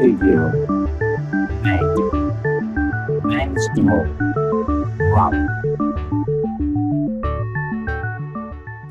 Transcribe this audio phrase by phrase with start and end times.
[0.00, 0.48] phi diệu
[1.64, 2.10] mẹ chữ
[3.24, 4.04] mẹ chữ một.
[5.14, 5.34] Vọng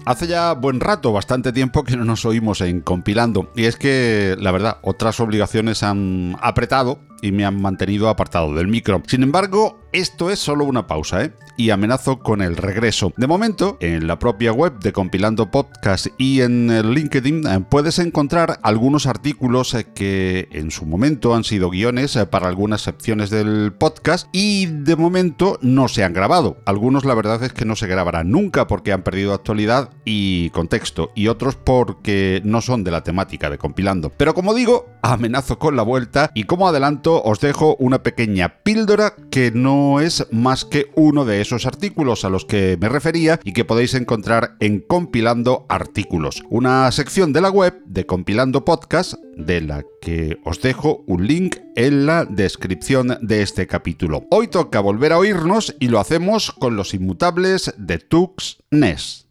[0.08, 3.52] Hace ya buen rato, bastante tiempo que no nos oímos en compilando.
[3.58, 8.68] Y es que, la verdad, otras obligaciones han apretado y me han mantenido apartado del
[8.68, 9.02] micro.
[9.08, 11.34] Sin embargo, esto es solo una pausa, ¿eh?
[11.56, 13.14] Y amenazo con el regreso.
[13.18, 18.60] De momento, en la propia web de Compilando Podcast y en LinkedIn eh, puedes encontrar
[18.62, 23.74] algunos artículos eh, que en su momento han sido guiones eh, para algunas secciones del
[23.74, 26.58] podcast y de momento no se han grabado.
[26.66, 31.12] Algunos la verdad es que no se grabarán nunca porque han perdido actualidad y contexto
[31.16, 34.12] y otros porque no son de la temática de Compilando.
[34.16, 39.16] Pero como digo, amenazo con la vuelta y como adelanto os dejo una pequeña píldora
[39.32, 43.54] que no es más que uno de esos artículos a los que me refería y
[43.54, 49.62] que podéis encontrar en Compilando Artículos, una sección de la web de Compilando Podcast de
[49.62, 54.26] la que os dejo un link en la descripción de este capítulo.
[54.32, 59.27] Hoy toca volver a oírnos y lo hacemos con los inmutables de Tux NES.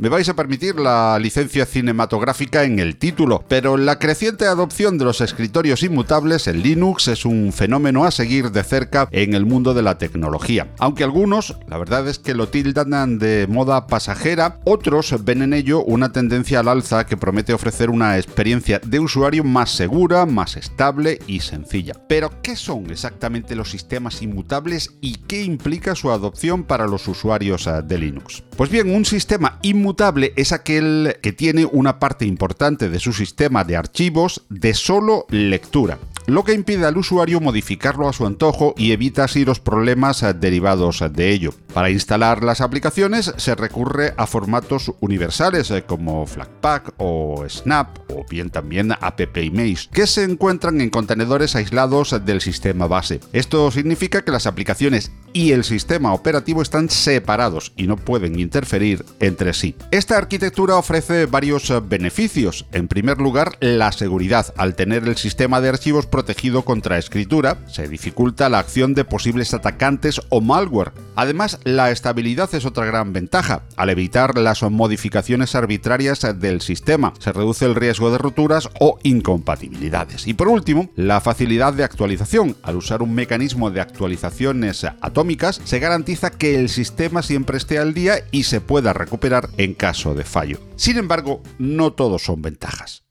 [0.00, 5.04] Me vais a permitir la licencia cinematográfica en el título, pero la creciente adopción de
[5.04, 9.74] los escritorios inmutables en Linux es un fenómeno a seguir de cerca en el mundo
[9.74, 10.72] de la tecnología.
[10.78, 15.84] Aunque algunos, la verdad es que lo tildan de moda pasajera, otros ven en ello
[15.84, 21.18] una tendencia al alza que promete ofrecer una experiencia de usuario más segura, más estable
[21.26, 21.92] y sencilla.
[22.08, 27.66] Pero, ¿qué son exactamente los sistemas inmutables y qué implica su adopción para los usuarios
[27.66, 28.44] eh, de Linux?
[28.56, 29.89] Pues bien, un sistema inmutable
[30.36, 35.98] es aquel que tiene una parte importante de su sistema de archivos de solo lectura
[36.30, 41.02] lo que impide al usuario modificarlo a su antojo y evita así los problemas derivados
[41.12, 41.52] de ello.
[41.74, 48.24] Para instalar las aplicaciones se recurre a formatos universales eh, como Flatpak o Snap o
[48.28, 53.20] bien también AppImage, que se encuentran en contenedores aislados del sistema base.
[53.32, 59.04] Esto significa que las aplicaciones y el sistema operativo están separados y no pueden interferir
[59.20, 59.74] entre sí.
[59.90, 62.66] Esta arquitectura ofrece varios beneficios.
[62.72, 64.52] En primer lugar, la seguridad.
[64.56, 69.54] Al tener el sistema de archivos protegido contra escritura, se dificulta la acción de posibles
[69.54, 70.92] atacantes o malware.
[71.16, 73.62] Además, la estabilidad es otra gran ventaja.
[73.76, 80.26] Al evitar las modificaciones arbitrarias del sistema, se reduce el riesgo de roturas o incompatibilidades.
[80.26, 82.56] Y por último, la facilidad de actualización.
[82.62, 84.86] Al usar un mecanismo de actualizaciones
[85.64, 90.14] se garantiza que el sistema siempre esté al día y se pueda recuperar en caso
[90.14, 90.58] de fallo.
[90.76, 93.02] Sin embargo, no todos son ventajas.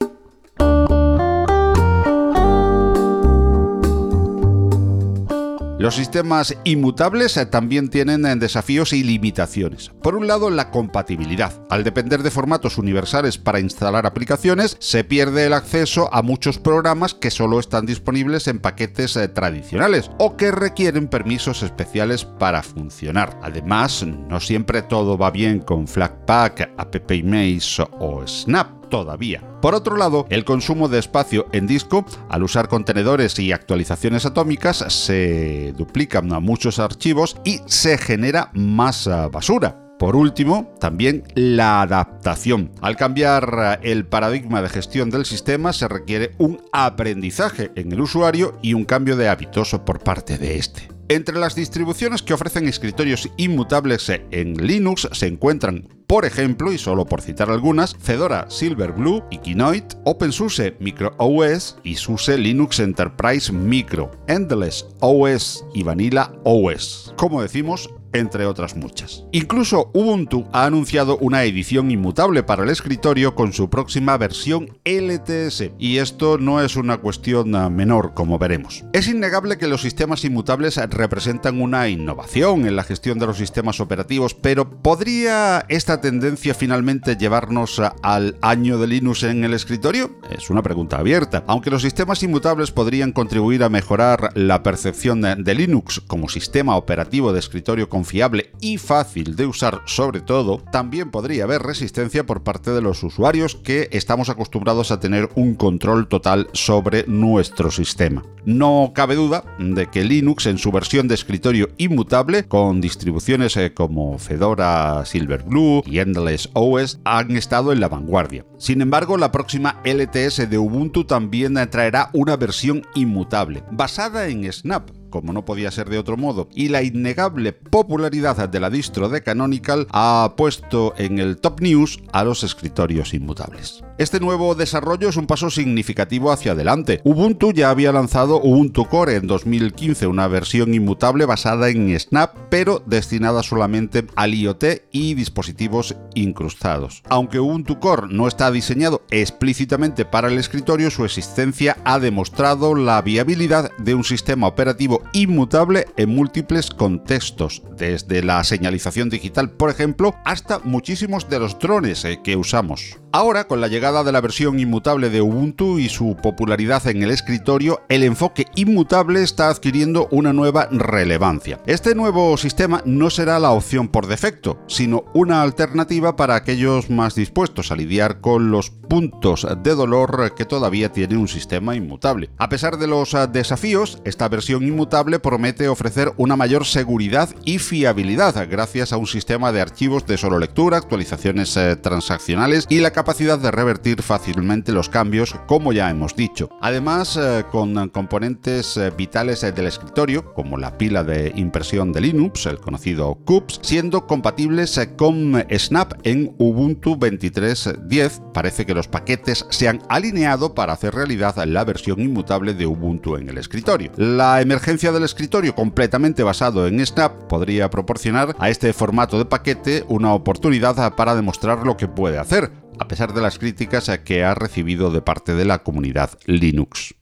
[5.79, 9.91] Los sistemas inmutables eh, también tienen eh, desafíos y limitaciones.
[10.03, 11.53] Por un lado, la compatibilidad.
[11.69, 17.13] Al depender de formatos universales para instalar aplicaciones, se pierde el acceso a muchos programas
[17.13, 23.39] que solo están disponibles en paquetes eh, tradicionales o que requieren permisos especiales para funcionar.
[23.41, 29.43] Además, no siempre todo va bien con Flatpak, AppImage o Snap todavía.
[29.61, 34.77] Por otro lado, el consumo de espacio en disco, al usar contenedores y actualizaciones atómicas,
[34.89, 39.85] se duplican a muchos archivos y se genera más ah, basura.
[39.99, 42.71] Por último, también la adaptación.
[42.81, 48.01] Al cambiar ah, el paradigma de gestión del sistema se requiere un aprendizaje en el
[48.01, 50.98] usuario y un cambio de hábitos por parte de este.
[51.11, 57.05] Entre las distribuciones que ofrecen escritorios inmutables en Linux se encuentran por ejemplo, y solo
[57.05, 64.09] por citar algunas, Fedora Silverblue y Kinoite, OpenSUSE Micro OS y SUSE Linux Enterprise Micro,
[64.27, 67.13] Endless OS y Vanilla OS.
[67.15, 69.23] Como decimos, entre otras muchas.
[69.31, 75.71] Incluso Ubuntu ha anunciado una edición inmutable para el escritorio con su próxima versión LTS,
[75.77, 78.85] y esto no es una cuestión menor, como veremos.
[78.93, 83.79] Es innegable que los sistemas inmutables representan una innovación en la gestión de los sistemas
[83.79, 90.19] operativos, pero ¿podría esta tendencia finalmente llevarnos al año de Linux en el escritorio?
[90.29, 91.43] Es una pregunta abierta.
[91.47, 97.33] Aunque los sistemas inmutables podrían contribuir a mejorar la percepción de Linux como sistema operativo
[97.33, 102.43] de escritorio con confiable y fácil de usar sobre todo, también podría haber resistencia por
[102.43, 108.23] parte de los usuarios que estamos acostumbrados a tener un control total sobre nuestro sistema.
[108.45, 113.73] No cabe duda de que Linux en su versión de escritorio inmutable, con distribuciones eh,
[113.73, 118.45] como Fedora, Silverblue y Endless OS, han estado en la vanguardia.
[118.59, 124.89] Sin embargo, la próxima LTS de Ubuntu también traerá una versión inmutable, basada en Snap,
[125.09, 129.23] como no podía ser de otro modo, y la innegable popularidad de la distro de
[129.23, 133.81] Canonical ha puesto en el top news a los escritorios inmutables.
[133.99, 137.01] Este nuevo desarrollo es un paso significativo hacia adelante.
[137.03, 142.81] Ubuntu ya había lanzado Ubuntu Core en 2015, una versión inmutable basada en Snap, pero
[142.85, 144.63] destinada solamente al IoT
[144.93, 147.03] y dispositivos incrustados.
[147.09, 153.01] Aunque Ubuntu Core no está diseñado explícitamente para el escritorio, su existencia ha demostrado la
[153.01, 160.15] viabilidad de un sistema operativo inmutable en múltiples contextos, desde la señalización digital, por ejemplo,
[160.23, 162.97] hasta muchísimos de los drones eh, que usamos.
[163.11, 167.09] Ahora, con la llegada de la versión inmutable de Ubuntu y su popularidad en el
[167.09, 171.59] escritorio, el enfoque inmutable está adquiriendo una nueva relevancia.
[171.65, 177.15] Este nuevo sistema no será la opción por defecto, sino una alternativa para aquellos más
[177.15, 182.29] dispuestos a lidiar con los puntos de dolor que todavía tiene un sistema inmutable.
[182.37, 188.47] A pesar de los desafíos, esta versión inmutable promete ofrecer una mayor seguridad y fiabilidad
[188.49, 193.39] gracias a un sistema de archivos de solo lectura, actualizaciones eh, transaccionales y la capacidad
[193.39, 196.49] de revertir fácilmente los cambios, como ya hemos dicho.
[196.61, 202.01] Además, eh, con componentes eh, vitales eh, del escritorio, como la pila de impresión de
[202.01, 209.45] Linux, el conocido CUPS, siendo compatibles con Snap en Ubuntu 23.10, parece que los paquetes
[209.49, 213.91] se han alineado para hacer realidad la versión inmutable de Ubuntu en el escritorio.
[213.95, 219.83] La emergencia del escritorio completamente basado en Snap podría proporcionar a este formato de paquete
[219.87, 224.33] una oportunidad para demostrar lo que puede hacer, a pesar de las críticas que ha
[224.33, 226.95] recibido de parte de la comunidad Linux.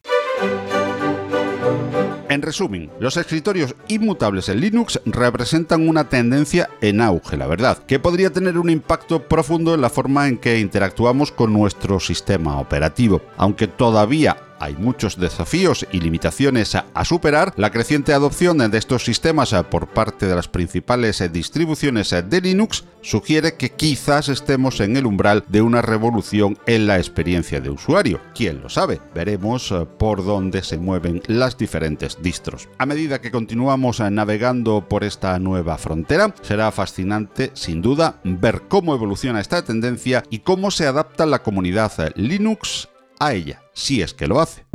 [2.29, 8.00] En resumen, los escritorios inmutables en Linux representan una tendencia en auge, la verdad, que
[8.00, 13.21] podría tener un impacto profundo en la forma en que interactuamos con nuestro sistema operativo.
[13.38, 19.56] Aunque todavía hay muchos desafíos y limitaciones a, superar, la creciente adopción de estos sistemas
[19.69, 25.44] por parte de las principales distribuciones de Linux sugiere que quizás estemos en el umbral
[25.48, 28.19] de una revolución en la experiencia de usuario.
[28.36, 29.00] ¿Quién lo sabe?
[29.15, 32.68] Veremos eh, por dónde se mueven las diferentes distros.
[32.77, 38.94] A medida que continuamos navegando por esta nueva frontera, será fascinante, sin duda, ver cómo
[38.94, 44.27] evoluciona esta tendencia y cómo se adapta la comunidad Linux a ella, si es que
[44.27, 44.65] lo hace.